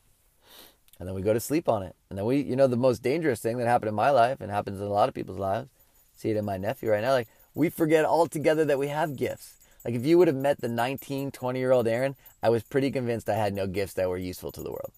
And 0.99 1.07
then 1.07 1.15
we 1.15 1.23
go 1.23 1.33
to 1.33 1.41
sleep 1.41 1.69
on 1.69 1.83
it. 1.83 1.95
And 2.11 2.19
then 2.19 2.27
we 2.27 2.41
you 2.41 2.57
know 2.57 2.67
the 2.67 2.77
most 2.77 3.03
dangerous 3.03 3.41
thing 3.41 3.59
that 3.59 3.67
happened 3.67 3.89
in 3.91 3.95
my 3.95 4.11
life 4.11 4.41
and 4.41 4.51
happens 4.51 4.81
in 4.81 4.87
a 4.87 4.91
lot 4.91 5.09
of 5.09 5.15
people's 5.15 5.39
lives. 5.39 5.69
See 6.17 6.31
it 6.31 6.37
in 6.37 6.45
my 6.45 6.57
nephew 6.57 6.91
right 6.91 7.03
now 7.03 7.13
like 7.13 7.29
we 7.55 7.69
forget 7.71 8.05
altogether 8.05 8.65
that 8.67 8.79
we 8.79 8.89
have 8.89 9.17
gifts. 9.17 9.55
Like 9.85 9.95
if 9.95 10.05
you 10.07 10.19
would 10.19 10.29
have 10.29 10.37
met 10.37 10.61
the 10.61 10.69
19, 10.69 11.31
20 11.33 11.59
year 11.59 11.73
old 11.73 11.89
Aaron, 11.89 12.17
I 12.43 12.51
was 12.51 12.63
pretty 12.63 12.91
convinced 12.91 13.29
I 13.29 13.35
had 13.35 13.55
no 13.55 13.67
gifts 13.67 13.95
that 13.95 14.09
were 14.09 14.19
useful 14.19 14.53
to 14.53 14.63
the 14.63 14.71
world. 14.71 14.93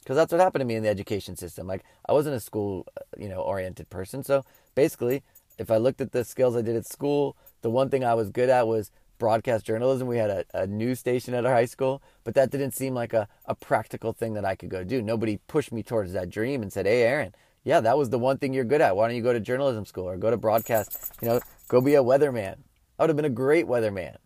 because 0.00 0.16
that's 0.16 0.32
what 0.32 0.40
happened 0.40 0.60
to 0.62 0.66
me 0.66 0.76
in 0.76 0.82
the 0.84 0.88
education 0.88 1.36
system. 1.36 1.66
Like 1.66 1.84
I 2.08 2.12
wasn't 2.12 2.36
a 2.36 2.40
school, 2.40 2.86
uh, 2.96 3.02
you 3.18 3.28
know, 3.28 3.40
oriented 3.40 3.90
person. 3.90 4.22
So 4.24 4.44
basically, 4.74 5.22
if 5.58 5.70
I 5.70 5.76
looked 5.76 6.00
at 6.00 6.12
the 6.12 6.24
skills 6.24 6.56
I 6.56 6.62
did 6.62 6.76
at 6.76 6.86
school, 6.86 7.36
the 7.62 7.70
one 7.70 7.88
thing 7.88 8.04
I 8.04 8.14
was 8.14 8.30
good 8.30 8.48
at 8.48 8.66
was 8.66 8.90
broadcast 9.18 9.64
journalism. 9.64 10.06
We 10.06 10.18
had 10.18 10.30
a, 10.30 10.44
a 10.54 10.66
news 10.66 10.98
station 10.98 11.34
at 11.34 11.46
our 11.46 11.52
high 11.52 11.64
school, 11.66 12.02
but 12.24 12.34
that 12.34 12.50
didn't 12.50 12.72
seem 12.72 12.94
like 12.94 13.12
a, 13.12 13.28
a 13.46 13.54
practical 13.54 14.12
thing 14.12 14.34
that 14.34 14.44
I 14.44 14.54
could 14.54 14.68
go 14.68 14.84
do. 14.84 15.00
Nobody 15.00 15.38
pushed 15.46 15.72
me 15.72 15.82
towards 15.82 16.12
that 16.12 16.28
dream 16.28 16.62
and 16.62 16.72
said, 16.72 16.86
Hey, 16.86 17.02
Aaron, 17.02 17.34
yeah, 17.64 17.80
that 17.80 17.98
was 17.98 18.10
the 18.10 18.18
one 18.18 18.38
thing 18.38 18.52
you're 18.52 18.64
good 18.64 18.80
at. 18.80 18.96
Why 18.96 19.08
don't 19.08 19.16
you 19.16 19.22
go 19.22 19.32
to 19.32 19.40
journalism 19.40 19.86
school 19.86 20.08
or 20.08 20.16
go 20.16 20.30
to 20.30 20.36
broadcast? 20.36 21.14
You 21.20 21.28
know, 21.28 21.40
go 21.68 21.80
be 21.80 21.94
a 21.94 22.02
weatherman. 22.02 22.58
I 22.98 23.02
would 23.02 23.10
have 23.10 23.16
been 23.16 23.24
a 23.24 23.30
great 23.30 23.66
weatherman. 23.66 24.16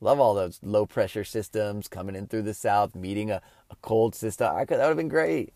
Love 0.00 0.20
all 0.20 0.34
those 0.34 0.60
low 0.62 0.86
pressure 0.86 1.24
systems 1.24 1.88
coming 1.88 2.14
in 2.14 2.28
through 2.28 2.42
the 2.42 2.54
south, 2.54 2.94
meeting 2.94 3.30
a, 3.30 3.42
a 3.70 3.76
cold 3.82 4.14
system. 4.14 4.54
I 4.54 4.64
could 4.64 4.78
that 4.78 4.84
would 4.84 4.90
have 4.90 4.96
been 4.96 5.08
great. 5.08 5.52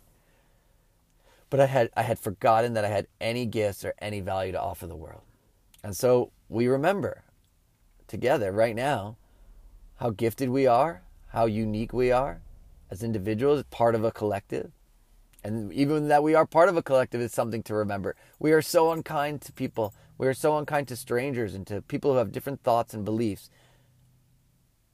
But 1.52 1.61
I 1.61 1.66
had 1.66 1.90
I 1.94 2.00
had 2.00 2.18
forgotten 2.18 2.73
that 2.73 2.85
I 2.87 2.88
had 2.88 3.09
any 3.21 3.44
gifts 3.44 3.85
or 3.85 3.92
any 3.99 4.21
value 4.21 4.52
to 4.52 4.61
offer 4.61 4.87
the 4.87 4.97
world. 4.97 5.21
And 5.85 5.94
so 5.94 6.32
we 6.49 6.66
remember 6.66 7.25
together 8.09 8.50
right 8.50 8.75
now 8.75 9.18
how 9.97 10.09
gifted 10.09 10.49
we 10.49 10.66
are, 10.66 11.02
how 11.26 11.44
unique 11.44 11.92
we 11.92 12.11
are 12.11 12.40
as 12.90 13.02
individuals, 13.02 13.64
part 13.64 13.94
of 13.94 14.02
a 14.02 14.11
collective. 14.11 14.73
And 15.44 15.71
even 15.75 16.09
that 16.09 16.23
we 16.23 16.35
are 16.35 16.47
part 16.47 16.71
of 16.71 16.78
a 16.78 16.82
collective 16.82 17.21
is 17.21 17.35
something 17.35 17.62
to 17.64 17.75
remember. 17.75 18.16
We 18.38 18.52
are 18.52 18.62
so 18.62 18.90
unkind 18.90 19.42
to 19.42 19.52
people. 19.52 19.92
We 20.16 20.28
are 20.28 20.32
so 20.32 20.56
unkind 20.56 20.88
to 20.88 20.97
strangers 20.97 21.54
and 21.54 21.66
to 21.66 21.82
people 21.82 22.12
who 22.12 22.16
have 22.16 22.32
different 22.32 22.62
thoughts 22.62 22.94
and 22.94 23.04
beliefs 23.04 23.50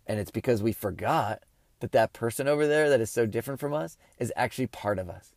and 0.08 0.18
it's 0.18 0.32
because 0.32 0.60
we 0.60 0.72
forgot 0.72 1.44
that 1.78 1.92
that 1.92 2.12
person 2.12 2.48
over 2.48 2.66
there 2.66 2.90
that 2.90 3.00
is 3.00 3.12
so 3.12 3.26
different 3.26 3.60
from 3.60 3.72
us 3.72 3.96
is 4.18 4.32
actually 4.34 4.66
part 4.66 4.98
of 4.98 5.08
us. 5.08 5.34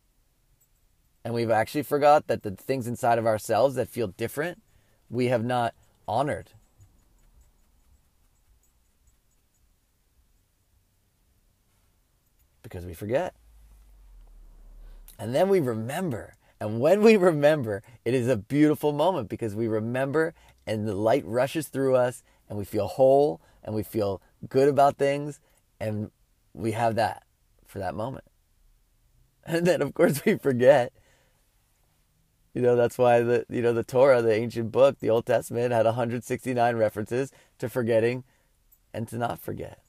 And 1.24 1.34
we've 1.34 1.52
actually 1.52 1.84
forgot 1.84 2.28
that 2.28 2.44
the 2.44 2.52
things 2.52 2.88
inside 2.88 3.20
of 3.20 3.26
ourselves 3.26 3.76
that 3.76 3.90
feel 3.90 4.08
different, 4.08 4.62
we 5.10 5.28
have 5.28 5.44
not 5.44 5.76
honored. 6.08 6.52
Because 12.64 12.86
we 12.86 12.94
forget. 12.94 13.36
And 15.20 15.36
then 15.36 15.50
we 15.50 15.60
remember. 15.60 16.36
And 16.60 16.80
when 16.80 17.02
we 17.02 17.18
remember, 17.18 17.84
it 18.06 18.14
is 18.14 18.28
a 18.28 18.38
beautiful 18.38 18.92
moment 18.92 19.30
because 19.30 19.56
we 19.56 19.68
remember 19.68 20.34
and 20.66 20.88
the 20.88 20.96
light 20.96 21.26
rushes 21.26 21.68
through 21.68 21.96
us 21.96 22.24
and 22.50 22.58
we 22.58 22.66
feel 22.66 22.88
whole 22.88 23.42
and 23.64 23.76
we 23.76 23.84
feel 23.84 24.22
good 24.50 24.68
about 24.68 24.98
things, 24.98 25.40
and 25.80 26.12
we 26.54 26.72
have 26.72 26.96
that 26.96 27.24
for 27.66 27.80
that 27.80 27.96
moment. 27.96 28.26
And 29.44 29.66
then, 29.66 29.82
of 29.82 29.96
course, 29.96 30.24
we 30.24 30.36
forget. 30.38 30.94
You 32.54 32.62
know, 32.62 32.76
that's 32.76 32.98
why 32.98 33.22
the 33.22 33.46
you 33.50 33.62
know 33.62 33.74
the 33.74 33.84
Torah, 33.84 34.22
the 34.22 34.34
ancient 34.34 34.72
book, 34.72 35.00
the 35.00 35.10
Old 35.10 35.26
Testament, 35.26 35.72
had 35.72 35.86
169 35.86 36.76
references 36.76 37.32
to 37.60 37.70
forgetting 37.70 38.24
and 38.94 39.08
to 39.08 39.18
not 39.18 39.40
forget. 39.40 39.80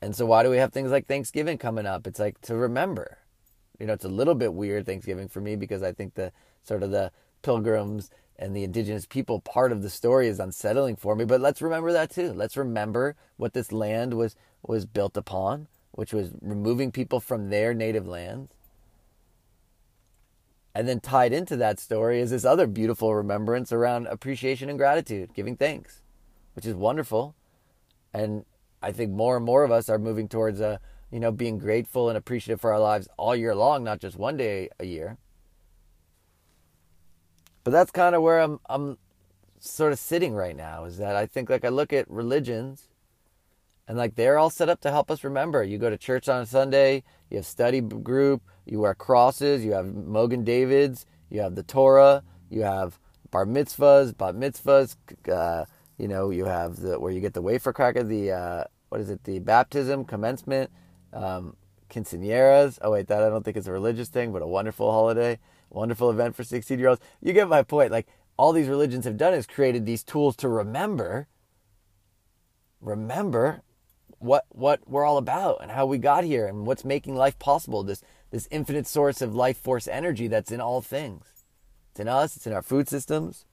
And 0.00 0.16
so, 0.16 0.24
why 0.26 0.42
do 0.42 0.50
we 0.50 0.56
have 0.58 0.72
things 0.72 0.90
like 0.90 1.06
Thanksgiving 1.06 1.58
coming 1.58 1.86
up? 1.86 2.06
It's 2.06 2.20
like 2.20 2.40
to 2.42 2.56
remember. 2.56 3.18
You 3.78 3.86
know, 3.86 3.92
it's 3.92 4.04
a 4.04 4.08
little 4.08 4.34
bit 4.34 4.54
weird 4.54 4.86
Thanksgiving 4.86 5.28
for 5.28 5.40
me 5.40 5.56
because 5.56 5.82
I 5.82 5.92
think 5.92 6.14
the 6.14 6.32
sort 6.62 6.82
of 6.82 6.90
the 6.90 7.12
pilgrims 7.42 8.10
and 8.38 8.54
the 8.54 8.64
indigenous 8.64 9.06
people 9.06 9.40
part 9.40 9.72
of 9.72 9.82
the 9.82 9.90
story 9.90 10.28
is 10.28 10.40
unsettling 10.40 10.96
for 10.96 11.14
me 11.14 11.24
but 11.24 11.40
let's 11.40 11.62
remember 11.62 11.92
that 11.92 12.10
too 12.10 12.32
let's 12.32 12.56
remember 12.56 13.16
what 13.36 13.52
this 13.54 13.72
land 13.72 14.14
was 14.14 14.36
was 14.62 14.84
built 14.84 15.16
upon 15.16 15.68
which 15.92 16.12
was 16.12 16.32
removing 16.42 16.92
people 16.92 17.20
from 17.20 17.48
their 17.48 17.72
native 17.72 18.06
lands 18.06 18.55
and 20.76 20.86
then 20.86 21.00
tied 21.00 21.32
into 21.32 21.56
that 21.56 21.80
story 21.80 22.20
is 22.20 22.30
this 22.30 22.44
other 22.44 22.66
beautiful 22.66 23.14
remembrance 23.14 23.72
around 23.72 24.06
appreciation 24.08 24.68
and 24.68 24.78
gratitude 24.78 25.32
giving 25.34 25.56
thanks 25.56 26.02
which 26.54 26.66
is 26.66 26.74
wonderful 26.74 27.34
and 28.12 28.44
i 28.82 28.92
think 28.92 29.10
more 29.10 29.36
and 29.36 29.44
more 29.44 29.64
of 29.64 29.72
us 29.72 29.88
are 29.88 29.98
moving 29.98 30.28
towards 30.28 30.60
a 30.60 30.78
you 31.10 31.18
know 31.18 31.32
being 31.32 31.58
grateful 31.58 32.08
and 32.08 32.18
appreciative 32.18 32.60
for 32.60 32.72
our 32.72 32.80
lives 32.80 33.08
all 33.16 33.34
year 33.34 33.54
long 33.54 33.82
not 33.82 34.00
just 34.00 34.18
one 34.18 34.36
day 34.36 34.68
a 34.78 34.84
year 34.84 35.16
but 37.66 37.72
that's 37.72 37.90
kind 37.90 38.14
of 38.14 38.22
where 38.22 38.38
I'm 38.38 38.60
I'm 38.70 38.96
sort 39.58 39.92
of 39.92 39.98
sitting 39.98 40.34
right 40.34 40.54
now 40.54 40.84
is 40.84 40.98
that 40.98 41.16
I 41.16 41.26
think 41.26 41.50
like 41.50 41.64
I 41.64 41.68
look 41.68 41.92
at 41.92 42.08
religions 42.08 42.90
and 43.88 43.98
like 43.98 44.14
they're 44.14 44.38
all 44.38 44.50
set 44.50 44.68
up 44.68 44.80
to 44.82 44.92
help 44.92 45.10
us 45.10 45.24
remember. 45.24 45.64
You 45.64 45.76
go 45.76 45.90
to 45.90 45.98
church 45.98 46.28
on 46.28 46.42
a 46.42 46.46
Sunday, 46.46 47.02
you 47.28 47.38
have 47.38 47.46
study 47.46 47.80
group, 47.80 48.40
you 48.66 48.80
wear 48.80 48.94
crosses, 48.94 49.64
you 49.64 49.72
have 49.72 49.94
Magen 49.94 50.44
Davids, 50.44 51.06
you 51.30 51.40
have 51.40 51.54
the 51.54 51.62
Torah, 51.62 52.22
you 52.50 52.62
have 52.62 52.98
bar 53.30 53.46
mitzvahs, 53.46 54.16
bat 54.16 54.34
mitzvahs, 54.34 54.96
uh, 55.32 55.64
you 55.96 56.08
know, 56.08 56.30
you 56.30 56.44
have 56.44 56.76
the 56.76 57.00
where 57.00 57.12
you 57.12 57.20
get 57.20 57.32
the 57.32 57.42
wafer 57.42 57.72
cracker, 57.72 58.02
the 58.02 58.32
uh, 58.32 58.64
what 58.90 59.00
is 59.00 59.08
it, 59.08 59.24
the 59.24 59.38
baptism, 59.38 60.04
commencement, 60.04 60.70
um, 61.12 61.56
quinceañeras. 61.88 62.78
Oh 62.82 62.90
wait, 62.90 63.06
that 63.06 63.22
I 63.22 63.28
don't 63.28 63.44
think 63.44 63.56
is 63.56 63.68
a 63.68 63.72
religious 63.72 64.08
thing, 64.08 64.32
but 64.32 64.42
a 64.42 64.46
wonderful 64.46 64.90
holiday 64.90 65.38
wonderful 65.70 66.10
event 66.10 66.34
for 66.34 66.44
16 66.44 66.78
year 66.78 66.88
olds. 66.88 67.00
You 67.20 67.32
get 67.32 67.48
my 67.48 67.62
point. 67.62 67.92
Like 67.92 68.06
all 68.36 68.52
these 68.52 68.68
religions 68.68 69.04
have 69.04 69.16
done 69.16 69.34
is 69.34 69.46
created 69.46 69.86
these 69.86 70.02
tools 70.02 70.36
to 70.36 70.48
remember, 70.48 71.28
remember 72.80 73.62
what 74.18 74.44
what 74.48 74.80
we're 74.86 75.04
all 75.04 75.18
about 75.18 75.58
and 75.60 75.70
how 75.70 75.86
we 75.86 75.98
got 75.98 76.24
here 76.24 76.46
and 76.46 76.66
what's 76.66 76.84
making 76.84 77.16
life 77.16 77.38
possible. 77.38 77.82
This 77.82 78.02
this 78.30 78.48
infinite 78.50 78.86
source 78.86 79.20
of 79.22 79.34
life 79.34 79.58
force 79.58 79.86
energy 79.86 80.28
that's 80.28 80.50
in 80.50 80.60
all 80.60 80.80
things. 80.80 81.44
It's 81.90 82.00
in 82.00 82.08
us. 82.08 82.36
It's 82.36 82.46
in 82.46 82.52
our 82.52 82.62
food 82.62 82.88
systems. 82.88 83.44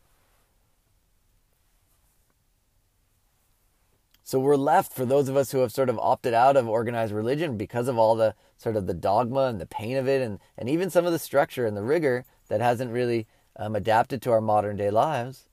So 4.25 4.39
we're 4.39 4.55
left 4.55 4.93
for 4.93 5.05
those 5.05 5.27
of 5.27 5.35
us 5.35 5.51
who 5.51 5.59
have 5.59 5.71
sort 5.71 5.89
of 5.89 5.99
opted 5.99 6.33
out 6.33 6.55
of 6.55 6.67
organized 6.67 7.13
religion 7.13 7.57
because 7.57 7.87
of 7.87 7.97
all 7.97 8.15
the 8.15 8.35
sort 8.57 8.77
of 8.77 8.87
the 8.87 8.93
dogma 8.93 9.47
and 9.47 9.59
the 9.59 9.65
pain 9.65 9.97
of 9.97 10.07
it 10.07 10.21
and, 10.21 10.39
and 10.57 10.69
even 10.69 10.89
some 10.89 11.05
of 11.05 11.11
the 11.11 11.19
structure 11.19 11.65
and 11.65 11.75
the 11.75 11.83
rigor 11.83 12.25
that 12.47 12.61
hasn't 12.61 12.91
really 12.91 13.27
um, 13.57 13.75
adapted 13.75 14.21
to 14.21 14.31
our 14.31 14.41
modern 14.41 14.77
day 14.77 14.89
lives. 14.89 15.45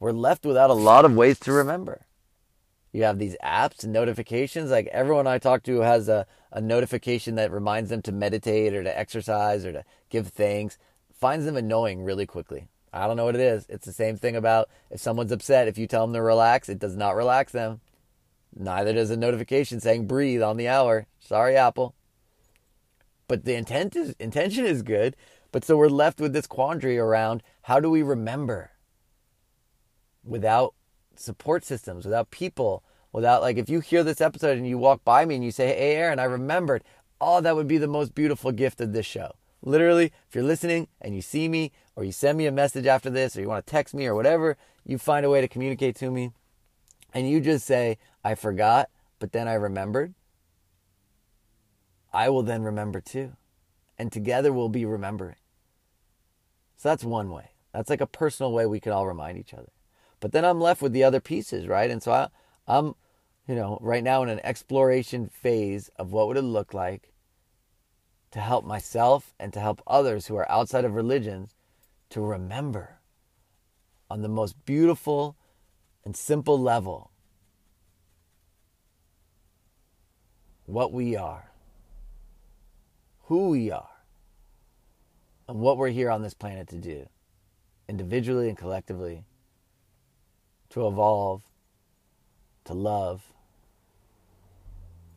We're 0.00 0.12
left 0.12 0.46
without 0.46 0.70
a 0.70 0.74
lot 0.74 1.04
of 1.04 1.14
ways 1.14 1.38
to 1.40 1.52
remember. 1.52 2.06
You 2.92 3.04
have 3.04 3.18
these 3.18 3.36
apps 3.42 3.84
and 3.84 3.92
notifications. 3.92 4.70
Like 4.70 4.86
everyone 4.88 5.26
I 5.26 5.38
talk 5.38 5.62
to 5.64 5.80
has 5.80 6.08
a, 6.08 6.26
a 6.52 6.60
notification 6.60 7.34
that 7.34 7.52
reminds 7.52 7.90
them 7.90 8.02
to 8.02 8.12
meditate 8.12 8.74
or 8.74 8.82
to 8.82 8.98
exercise 8.98 9.64
or 9.64 9.72
to 9.72 9.84
give 10.08 10.28
thanks, 10.28 10.78
finds 11.12 11.44
them 11.44 11.56
annoying 11.56 12.02
really 12.02 12.26
quickly. 12.26 12.68
I 12.92 13.06
don't 13.06 13.16
know 13.16 13.26
what 13.26 13.34
it 13.34 13.40
is. 13.40 13.66
It's 13.68 13.86
the 13.86 13.92
same 13.92 14.16
thing 14.16 14.34
about 14.34 14.68
if 14.90 15.00
someone's 15.00 15.32
upset, 15.32 15.68
if 15.68 15.76
you 15.76 15.86
tell 15.86 16.06
them 16.06 16.14
to 16.14 16.22
relax, 16.22 16.68
it 16.68 16.78
does 16.78 16.96
not 16.96 17.14
relax 17.14 17.52
them. 17.52 17.80
Neither 18.56 18.94
does 18.94 19.10
a 19.10 19.16
notification 19.16 19.78
saying 19.80 20.06
breathe 20.06 20.42
on 20.42 20.56
the 20.56 20.68
hour. 20.68 21.06
Sorry, 21.20 21.56
Apple. 21.56 21.94
But 23.28 23.44
the 23.44 23.54
intent 23.54 23.94
is 23.94 24.14
intention 24.18 24.64
is 24.64 24.82
good. 24.82 25.14
But 25.52 25.64
so 25.64 25.76
we're 25.76 25.88
left 25.88 26.20
with 26.20 26.32
this 26.32 26.46
quandary 26.46 26.98
around 26.98 27.42
how 27.62 27.80
do 27.80 27.90
we 27.90 28.02
remember 28.02 28.72
without 30.24 30.74
support 31.18 31.64
systems, 31.64 32.04
without 32.04 32.30
people, 32.30 32.82
without 33.12 33.42
like 33.42 33.56
if 33.56 33.68
you 33.68 33.80
hear 33.80 34.04
this 34.04 34.20
episode 34.20 34.58
and 34.58 34.66
you 34.68 34.78
walk 34.78 35.04
by 35.04 35.24
me 35.24 35.34
and 35.34 35.44
you 35.44 35.50
say, 35.50 35.68
Hey 35.68 35.96
Aaron, 35.96 36.18
I 36.18 36.24
remembered, 36.24 36.84
oh, 37.20 37.40
that 37.40 37.56
would 37.56 37.68
be 37.68 37.78
the 37.78 37.88
most 37.88 38.14
beautiful 38.14 38.52
gift 38.52 38.80
of 38.80 38.92
this 38.92 39.06
show. 39.06 39.32
Literally, 39.62 40.12
if 40.28 40.34
you're 40.34 40.44
listening 40.44 40.88
and 41.00 41.14
you 41.14 41.22
see 41.22 41.48
me 41.48 41.72
or 41.96 42.04
you 42.04 42.12
send 42.12 42.38
me 42.38 42.46
a 42.46 42.52
message 42.52 42.86
after 42.86 43.10
this 43.10 43.36
or 43.36 43.40
you 43.40 43.48
want 43.48 43.66
to 43.66 43.70
text 43.70 43.94
me 43.94 44.06
or 44.06 44.14
whatever, 44.14 44.56
you 44.84 44.98
find 44.98 45.26
a 45.26 45.30
way 45.30 45.40
to 45.40 45.48
communicate 45.48 45.96
to 45.96 46.10
me 46.10 46.32
and 47.12 47.28
you 47.28 47.40
just 47.40 47.66
say, 47.66 47.98
I 48.22 48.34
forgot, 48.34 48.88
but 49.18 49.32
then 49.32 49.48
I 49.48 49.54
remembered, 49.54 50.14
I 52.12 52.28
will 52.28 52.42
then 52.42 52.62
remember 52.62 53.00
too. 53.00 53.32
And 53.98 54.12
together 54.12 54.52
we'll 54.52 54.68
be 54.68 54.84
remembering. 54.84 55.36
So 56.76 56.90
that's 56.90 57.02
one 57.02 57.30
way. 57.30 57.50
That's 57.72 57.90
like 57.90 58.00
a 58.00 58.06
personal 58.06 58.52
way 58.52 58.66
we 58.66 58.80
can 58.80 58.92
all 58.92 59.06
remind 59.06 59.38
each 59.38 59.52
other. 59.52 59.70
But 60.20 60.32
then 60.32 60.44
I'm 60.44 60.60
left 60.60 60.82
with 60.82 60.92
the 60.92 61.04
other 61.04 61.20
pieces, 61.20 61.66
right? 61.66 61.90
And 61.90 62.02
so 62.02 62.12
I, 62.12 62.28
I'm, 62.66 62.94
you 63.46 63.54
know, 63.54 63.78
right 63.80 64.02
now 64.02 64.22
in 64.22 64.28
an 64.28 64.40
exploration 64.42 65.28
phase 65.28 65.90
of 65.96 66.12
what 66.12 66.26
would 66.28 66.36
it 66.36 66.42
look 66.42 66.74
like 66.74 67.12
to 68.30 68.40
help 68.40 68.64
myself 68.64 69.32
and 69.38 69.52
to 69.52 69.60
help 69.60 69.82
others 69.86 70.26
who 70.26 70.36
are 70.36 70.50
outside 70.50 70.84
of 70.84 70.94
religions 70.94 71.54
to 72.10 72.20
remember 72.20 72.98
on 74.10 74.22
the 74.22 74.28
most 74.28 74.64
beautiful 74.64 75.36
and 76.04 76.16
simple 76.16 76.58
level 76.58 77.10
what 80.66 80.92
we 80.92 81.16
are, 81.16 81.50
who 83.24 83.48
we 83.50 83.70
are, 83.70 83.88
and 85.48 85.60
what 85.60 85.78
we're 85.78 85.88
here 85.88 86.10
on 86.10 86.20
this 86.20 86.34
planet 86.34 86.68
to 86.68 86.76
do, 86.76 87.08
individually 87.88 88.48
and 88.48 88.58
collectively, 88.58 89.24
to 90.70 90.86
evolve, 90.86 91.42
to 92.64 92.74
love, 92.74 93.32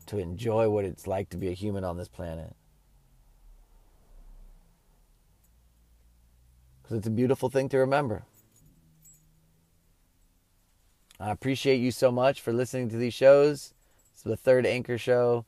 to 0.06 0.18
enjoy 0.18 0.68
what 0.68 0.84
it's 0.84 1.06
like 1.06 1.30
to 1.30 1.36
be 1.36 1.48
a 1.48 1.52
human 1.52 1.84
on 1.84 1.96
this 1.96 2.08
planet. 2.08 2.54
Because 6.82 6.98
it's 6.98 7.06
a 7.06 7.10
beautiful 7.10 7.48
thing 7.48 7.68
to 7.70 7.78
remember. 7.78 8.24
I 11.20 11.30
appreciate 11.30 11.76
you 11.76 11.92
so 11.92 12.10
much 12.10 12.40
for 12.40 12.52
listening 12.52 12.88
to 12.90 12.96
these 12.96 13.14
shows. 13.14 13.74
It's 14.12 14.22
the 14.22 14.36
third 14.36 14.66
Anchor 14.66 14.98
show, 14.98 15.44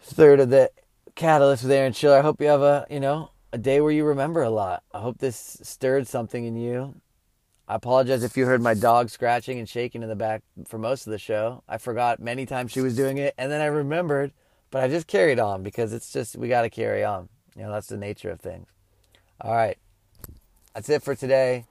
third 0.00 0.40
of 0.40 0.50
the 0.50 0.70
Catalyst 1.14 1.64
with 1.64 1.72
Aaron 1.72 1.92
Schiller. 1.92 2.18
I 2.18 2.22
hope 2.22 2.40
you 2.40 2.46
have 2.46 2.62
a, 2.62 2.86
you 2.88 3.00
know, 3.00 3.30
a 3.52 3.58
day 3.58 3.80
where 3.80 3.92
you 3.92 4.04
remember 4.04 4.42
a 4.42 4.50
lot. 4.50 4.82
I 4.92 5.00
hope 5.00 5.18
this 5.18 5.58
stirred 5.62 6.06
something 6.06 6.44
in 6.44 6.56
you. 6.56 6.94
I 7.70 7.74
apologize 7.74 8.24
if 8.24 8.34
you 8.34 8.46
heard 8.46 8.62
my 8.62 8.72
dog 8.72 9.10
scratching 9.10 9.58
and 9.58 9.68
shaking 9.68 10.02
in 10.02 10.08
the 10.08 10.16
back 10.16 10.42
for 10.64 10.78
most 10.78 11.06
of 11.06 11.10
the 11.10 11.18
show. 11.18 11.62
I 11.68 11.76
forgot 11.76 12.18
many 12.18 12.46
times 12.46 12.72
she 12.72 12.80
was 12.80 12.96
doing 12.96 13.18
it, 13.18 13.34
and 13.36 13.52
then 13.52 13.60
I 13.60 13.66
remembered, 13.66 14.32
but 14.70 14.82
I 14.82 14.88
just 14.88 15.06
carried 15.06 15.38
on 15.38 15.62
because 15.62 15.92
it's 15.92 16.10
just, 16.10 16.34
we 16.34 16.48
got 16.48 16.62
to 16.62 16.70
carry 16.70 17.04
on. 17.04 17.28
You 17.54 17.64
know, 17.64 17.72
that's 17.72 17.88
the 17.88 17.98
nature 17.98 18.30
of 18.30 18.40
things. 18.40 18.68
All 19.38 19.54
right. 19.54 19.76
That's 20.74 20.88
it 20.88 21.02
for 21.02 21.14
today. 21.14 21.66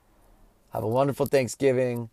Have 0.72 0.84
a 0.84 0.88
wonderful 0.88 1.26
Thanksgiving. 1.26 2.10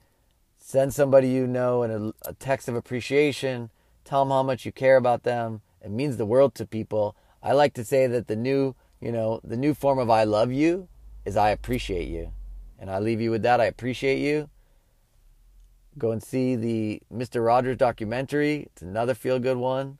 Send 0.58 0.92
somebody 0.92 1.30
you 1.30 1.46
know 1.46 1.84
a 2.24 2.34
text 2.34 2.68
of 2.68 2.76
appreciation. 2.76 3.70
Tell 4.04 4.26
them 4.26 4.32
how 4.32 4.42
much 4.42 4.66
you 4.66 4.72
care 4.72 4.98
about 4.98 5.22
them. 5.22 5.62
It 5.84 5.92
means 5.92 6.18
the 6.18 6.26
world 6.26 6.56
to 6.56 6.66
people. 6.66 7.16
I 7.44 7.52
like 7.52 7.76
to 7.76 7.86
say 7.86 8.08
that 8.08 8.26
the 8.26 8.36
new, 8.36 8.74
you 9.00 9.12
know, 9.12 9.42
the 9.44 9.58
new 9.58 9.76
form 9.76 10.00
of 10.00 10.10
I 10.10 10.24
love 10.24 10.52
you 10.52 10.88
is 11.24 11.38
I 11.38 11.52
appreciate 11.52 12.08
you. 12.08 12.32
And 12.80 12.90
I 12.90 13.00
leave 13.00 13.22
you 13.22 13.32
with 13.32 13.44
that. 13.44 13.62
I 13.62 13.66
appreciate 13.66 14.20
you. 14.20 14.50
Go 15.98 16.12
and 16.12 16.22
see 16.22 16.56
the 16.56 17.02
Mr. 17.14 17.46
Rogers 17.46 17.78
documentary. 17.78 18.68
It's 18.72 18.82
another 18.82 19.14
feel 19.14 19.40
good 19.40 19.58
one. 19.58 19.98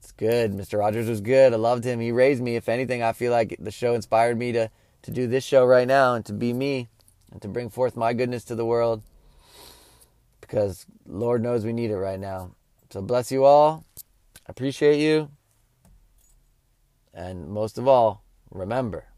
It's 0.00 0.10
good. 0.10 0.52
Mr. 0.52 0.80
Rogers 0.80 1.08
was 1.08 1.20
good. 1.20 1.52
I 1.52 1.56
loved 1.56 1.84
him. 1.84 2.00
He 2.00 2.10
raised 2.10 2.42
me. 2.42 2.56
If 2.56 2.68
anything, 2.68 3.02
I 3.02 3.12
feel 3.12 3.30
like 3.30 3.56
the 3.60 3.70
show 3.70 3.94
inspired 3.94 4.36
me 4.36 4.50
to, 4.52 4.70
to 5.02 5.10
do 5.12 5.28
this 5.28 5.44
show 5.44 5.64
right 5.64 5.86
now 5.86 6.14
and 6.14 6.24
to 6.26 6.32
be 6.32 6.52
me 6.52 6.88
and 7.30 7.40
to 7.42 7.48
bring 7.48 7.70
forth 7.70 7.96
my 7.96 8.12
goodness 8.12 8.42
to 8.44 8.56
the 8.56 8.64
world 8.64 9.02
because 10.40 10.84
Lord 11.06 11.42
knows 11.42 11.64
we 11.64 11.72
need 11.72 11.90
it 11.90 11.96
right 11.96 12.18
now. 12.18 12.50
So 12.90 13.00
bless 13.00 13.30
you 13.30 13.44
all. 13.44 13.84
I 13.96 14.50
appreciate 14.50 14.98
you. 14.98 15.30
And 17.14 17.48
most 17.48 17.78
of 17.78 17.86
all, 17.86 18.24
remember 18.50 19.11